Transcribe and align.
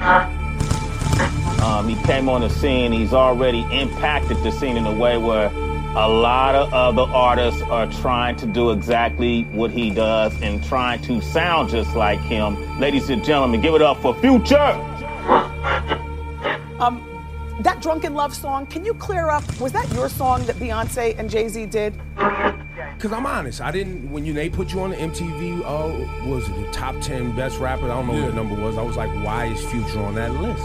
Um, 0.00 1.88
he 1.88 1.94
came 2.04 2.28
on 2.28 2.40
the 2.40 2.48
scene. 2.48 2.92
He's 2.92 3.12
already 3.12 3.60
impacted 3.70 4.42
the 4.42 4.50
scene 4.50 4.76
in 4.76 4.86
a 4.86 4.92
way 4.92 5.18
where 5.18 5.48
a 5.96 6.08
lot 6.08 6.54
of 6.54 6.72
other 6.72 7.02
artists 7.12 7.60
are 7.62 7.86
trying 7.86 8.36
to 8.36 8.46
do 8.46 8.70
exactly 8.70 9.42
what 9.44 9.70
he 9.70 9.90
does 9.90 10.32
and 10.40 10.64
trying 10.64 11.02
to 11.02 11.20
sound 11.20 11.68
just 11.68 11.94
like 11.96 12.20
him. 12.20 12.78
Ladies 12.78 13.10
and 13.10 13.24
gentlemen, 13.24 13.60
give 13.60 13.74
it 13.74 13.82
up 13.82 14.00
for 14.00 14.14
Future. 14.20 14.56
Um, 16.78 17.04
that 17.60 17.82
Drunk 17.82 18.04
in 18.04 18.14
Love 18.14 18.34
song, 18.34 18.66
can 18.66 18.84
you 18.84 18.94
clear 18.94 19.28
up? 19.28 19.44
Was 19.60 19.72
that 19.72 19.92
your 19.92 20.08
song 20.08 20.46
that 20.46 20.56
Beyonce 20.56 21.18
and 21.18 21.28
Jay 21.28 21.48
Z 21.48 21.66
did? 21.66 21.94
Cause 22.98 23.12
I'm 23.12 23.24
honest, 23.26 23.60
I 23.60 23.70
didn't 23.70 24.10
when 24.10 24.26
you 24.26 24.32
they 24.32 24.50
put 24.50 24.72
you 24.72 24.80
on 24.80 24.90
the 24.90 24.96
MTV. 24.96 25.62
Oh, 25.64 25.90
what 26.26 26.36
was 26.36 26.48
it 26.48 26.54
the 26.54 26.70
top 26.72 27.00
ten 27.00 27.34
best 27.34 27.58
rapper? 27.58 27.84
I 27.84 27.88
don't 27.88 28.06
know 28.06 28.12
what 28.12 28.26
the 28.26 28.32
number 28.34 28.54
was. 28.54 28.76
I 28.76 28.82
was 28.82 28.96
like, 28.96 29.10
why 29.24 29.46
is 29.46 29.64
Future 29.70 30.00
on 30.00 30.14
that 30.16 30.32
list? 30.34 30.62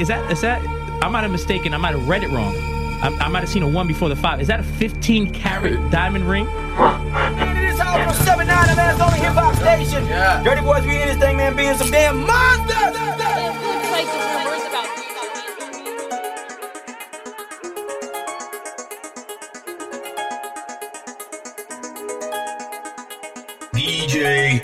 Is 0.00 0.08
that 0.08 0.30
is 0.30 0.40
that? 0.40 0.62
I 1.02 1.08
might 1.08 1.22
have 1.22 1.30
mistaken. 1.30 1.74
I 1.74 1.76
might 1.76 1.94
have 1.94 2.08
read 2.08 2.22
it 2.22 2.30
wrong. 2.30 2.54
I, 3.02 3.16
I 3.20 3.28
might 3.28 3.40
have 3.40 3.48
seen 3.48 3.62
a 3.62 3.68
one 3.68 3.86
before 3.86 4.08
the 4.08 4.16
five. 4.16 4.40
Is 4.40 4.48
that 4.48 4.60
a 4.60 4.64
15 4.64 5.32
carat 5.32 5.90
diamond 5.90 6.28
ring? 6.28 6.46
From 6.46 8.14
7 8.24 8.46
9 8.46 8.76
man, 8.76 8.90
it's 8.92 9.00
on 9.00 9.10
the 9.10 9.16
hip 9.16 9.32
hop 9.32 9.54
station. 9.56 10.06
Yeah. 10.06 10.42
Dirty 10.42 10.62
boys, 10.62 10.84
we 10.84 11.00
in 11.00 11.08
this 11.08 11.18
thing, 11.18 11.36
man, 11.36 11.54
being 11.56 11.76
some 11.76 11.90
damn 11.90 12.26
monsters. 12.26 12.98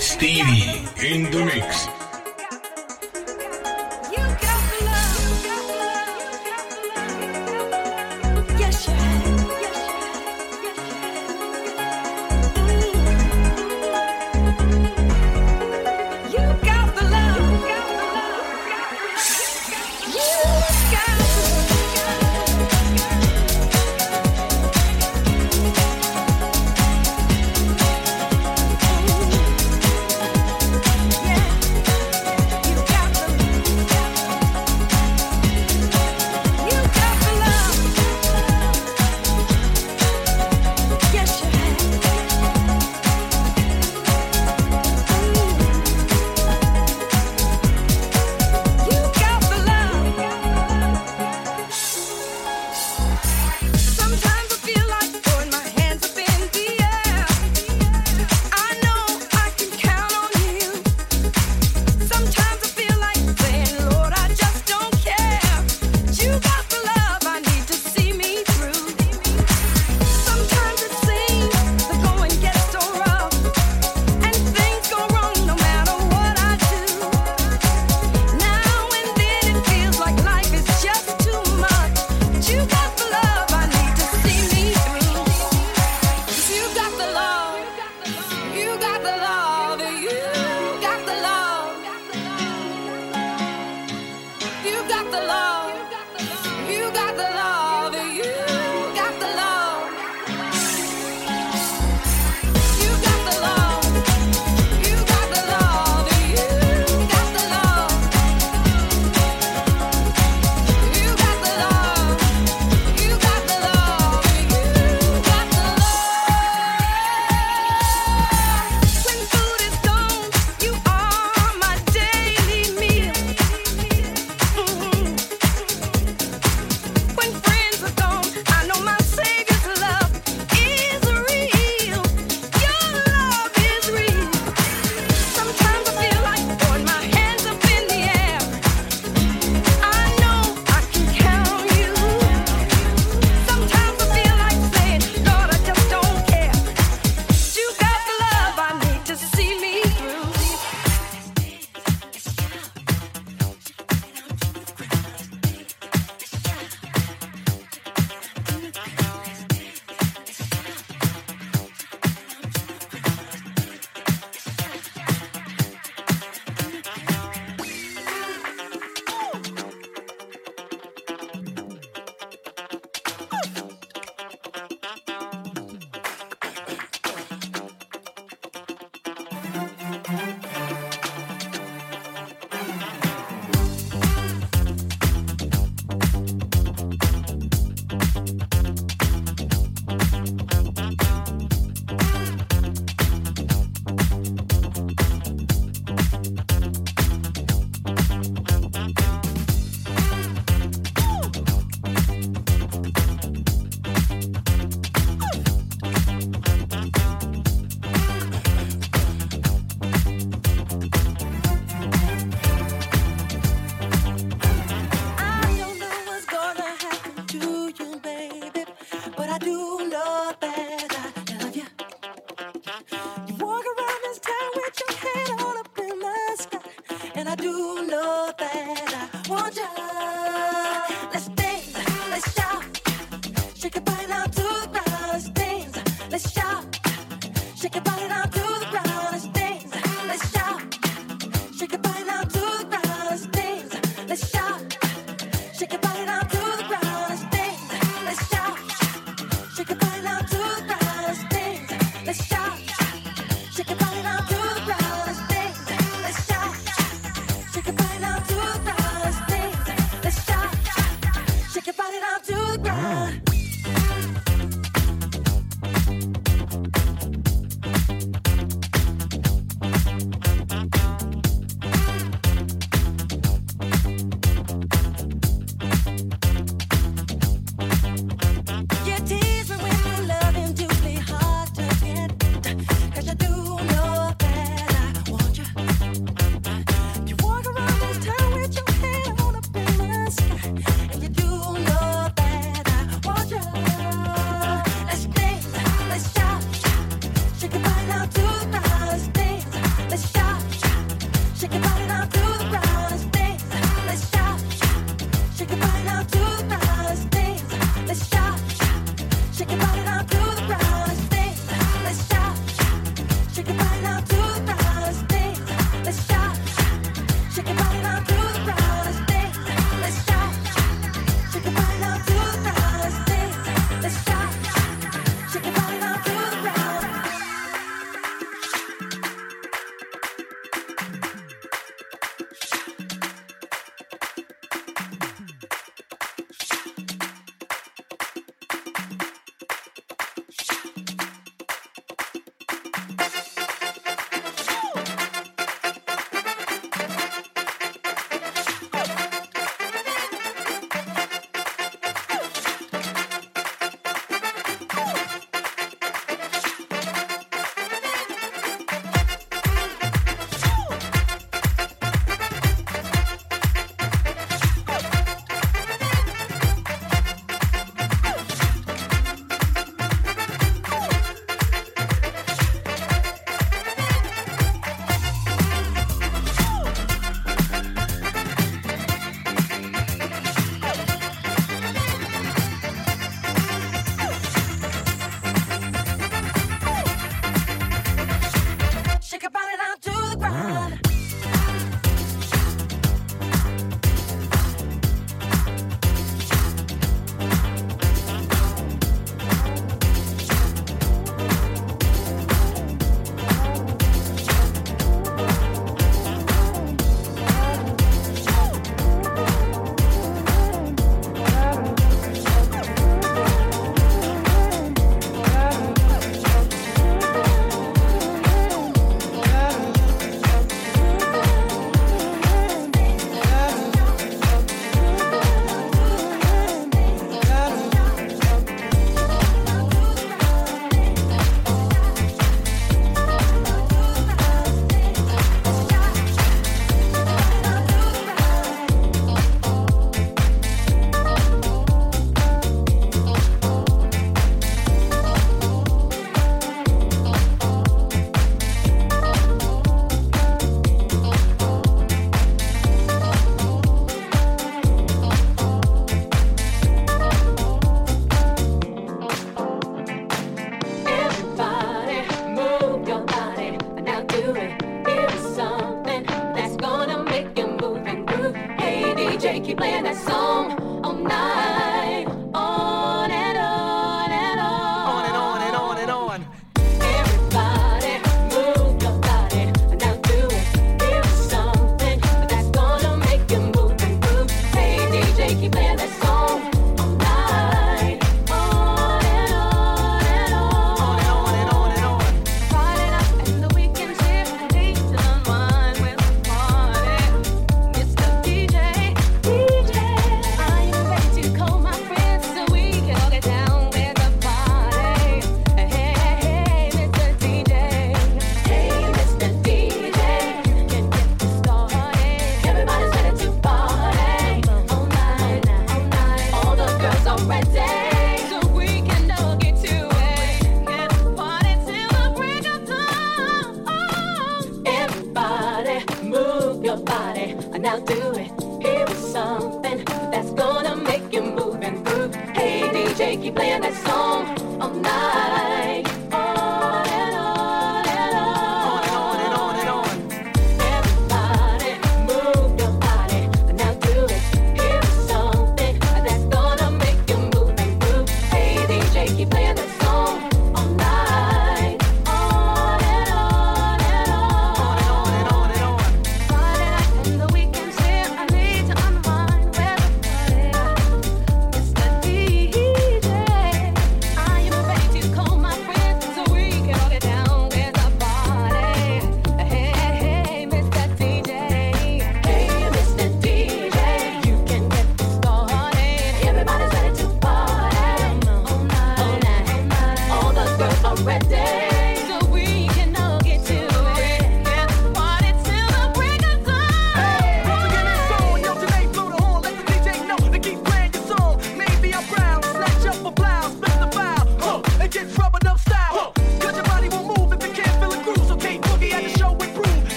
Stevie 0.00 0.86
in 1.04 1.30
the 1.30 1.44
mix. 1.44 1.91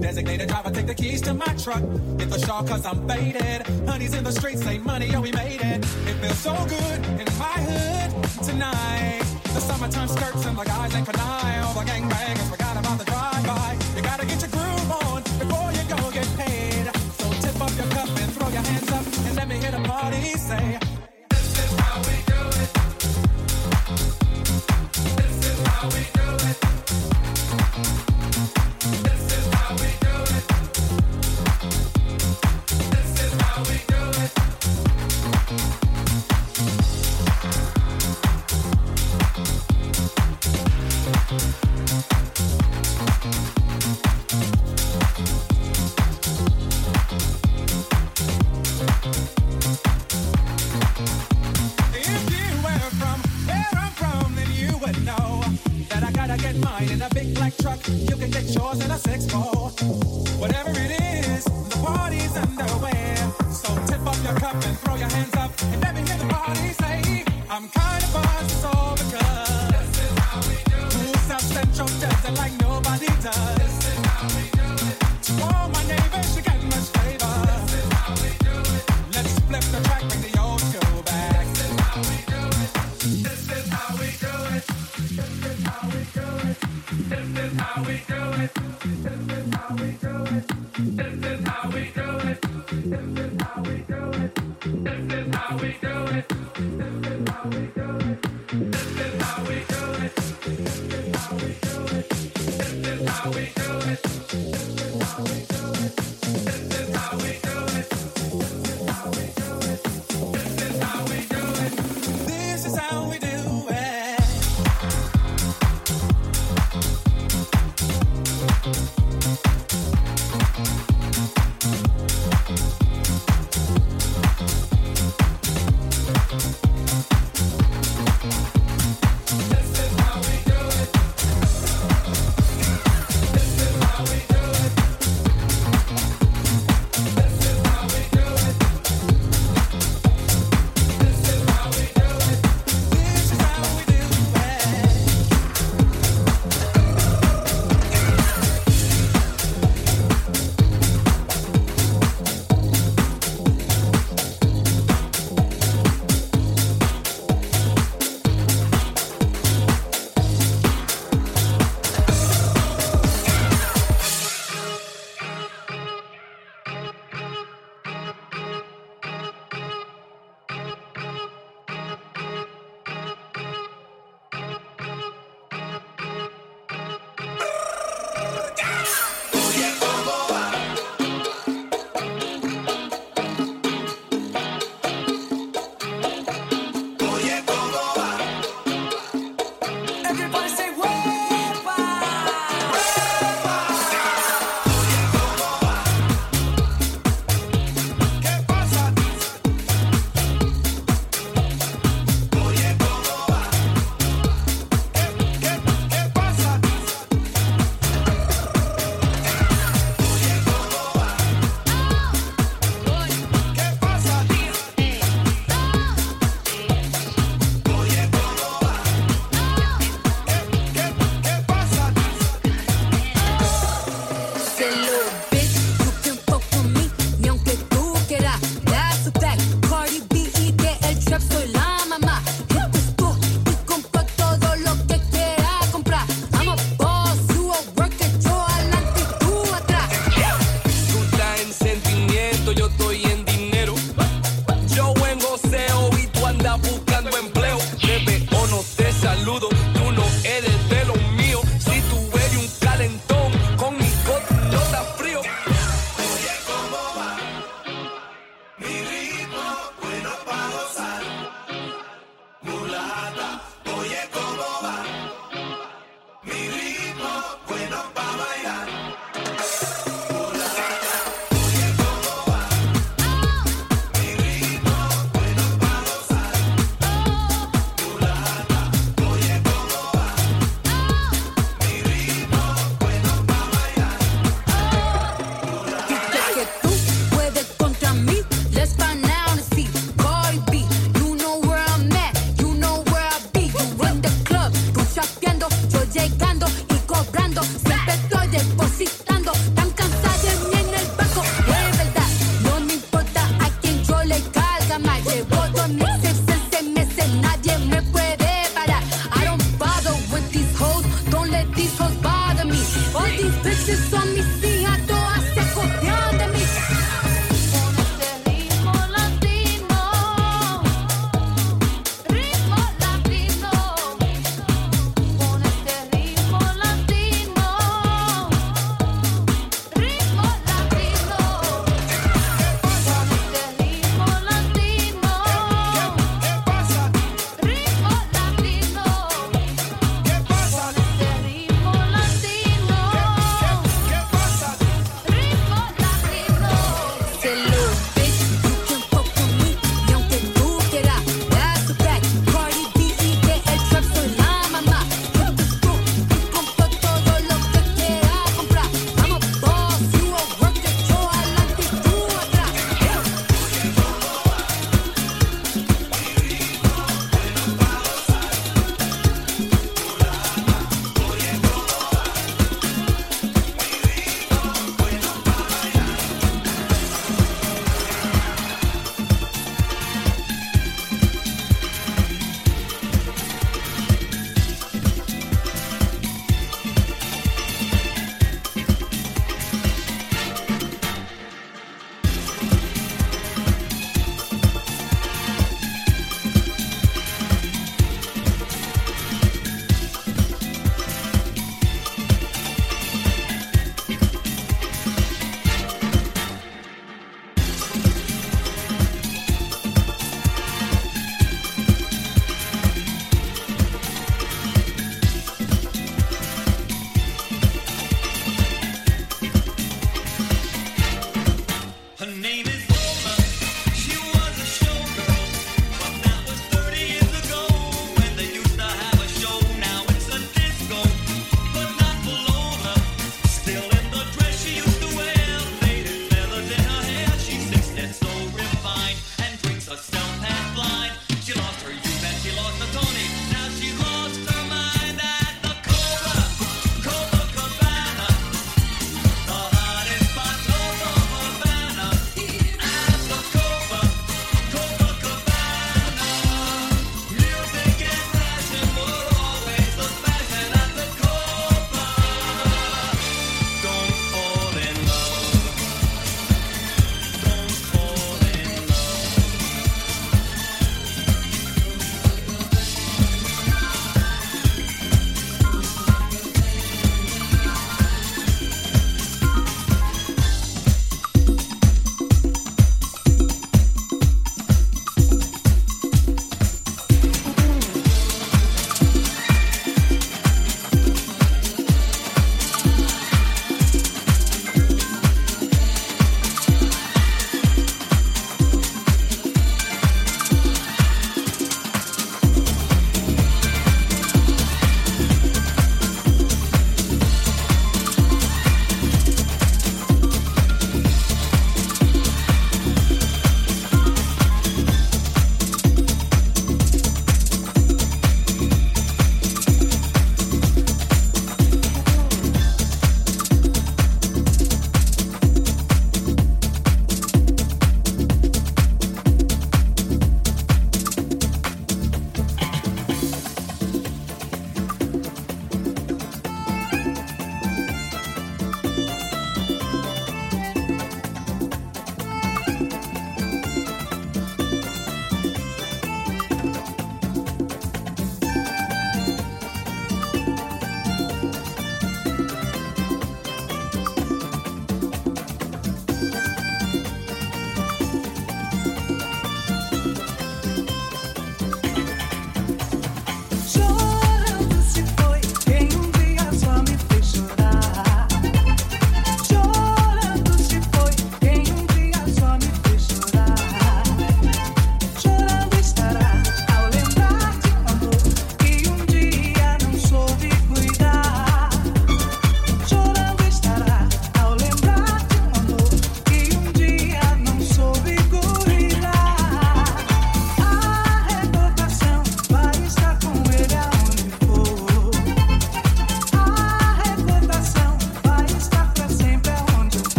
Designated 0.00 0.48
driver, 0.48 0.70
take 0.70 0.86
the 0.86 0.94
keys 0.94 1.20
to 1.22 1.34
my 1.34 1.52
truck. 1.54 1.82
Hit 2.18 2.30
the 2.30 2.38
shawl 2.38 2.64
cause 2.64 2.84
I'm 2.84 3.08
faded. 3.08 3.66
Honey's 3.88 4.14
in 4.14 4.24
the 4.24 4.32
streets, 4.32 4.62
say 4.62 4.78
money, 4.78 5.14
oh 5.14 5.20
we 5.20 5.32
made 5.32 5.60
it. 5.60 5.84
It 6.08 6.16
feels 6.20 6.38
so 6.38 6.54
good 6.68 6.98
in 7.20 7.26
my 7.38 7.56
hood 7.68 8.44
tonight. 8.44 9.22
The 9.44 9.60
summertime 9.60 10.08
skirts 10.08 10.44
and 10.46 10.56
the 10.56 10.64
guys 10.64 10.94
ain't 10.94 11.06
canine. 11.06 11.64
All 11.64 11.74
the 11.74 11.80
gangbangers 11.90 12.59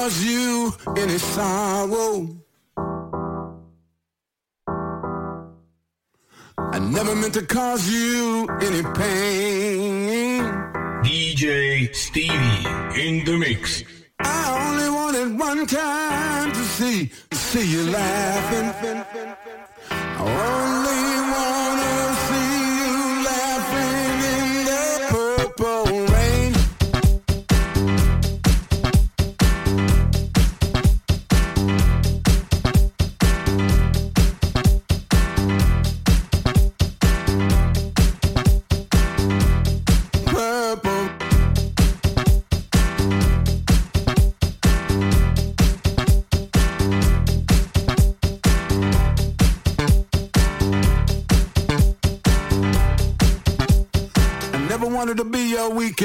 cause 0.00 0.24
you 0.24 0.72
any 0.96 1.18
sorrow. 1.18 2.26
I 6.56 6.78
never 6.78 7.14
meant 7.14 7.34
to 7.34 7.44
cause 7.44 7.84
you 7.86 8.48
any 8.62 8.82
pain. 9.00 10.42
DJ 11.04 11.94
Stevie 11.94 12.66
in 13.04 13.24
the 13.26 13.36
mix. 13.36 13.84
I 14.20 14.40
only 14.64 14.88
wanted 14.98 15.38
one 15.38 15.66
time 15.66 16.50
to 16.52 16.62
see, 16.76 17.10
see 17.32 17.66
you 17.70 17.90
laughing. 17.90 19.06
I 19.90 20.69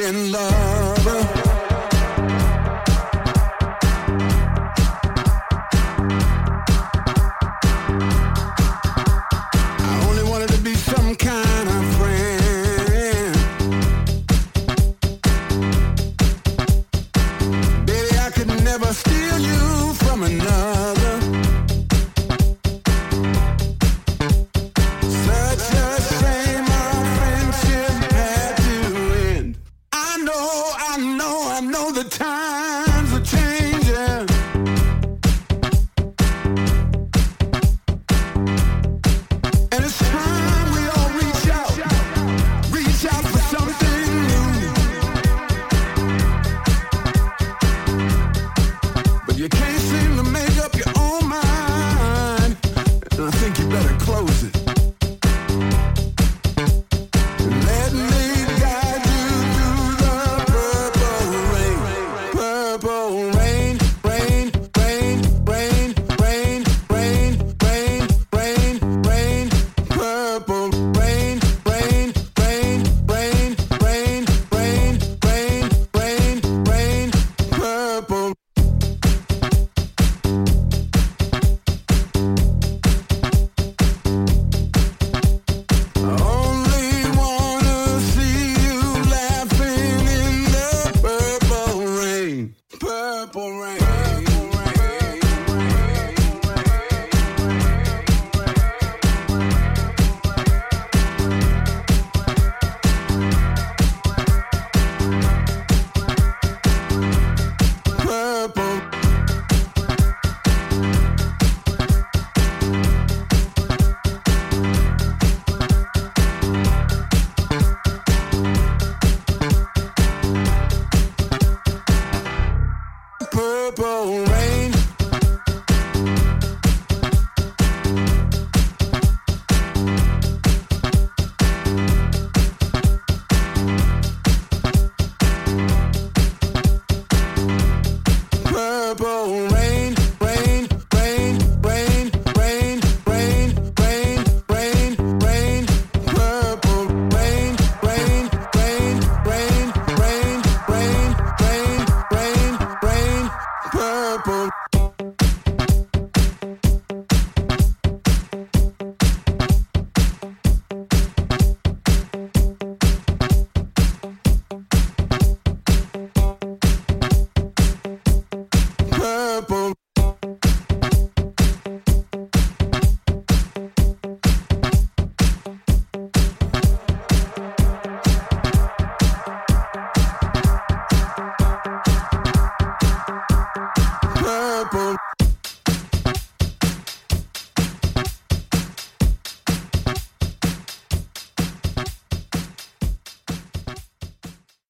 in 0.05 0.31
love. 0.31 0.54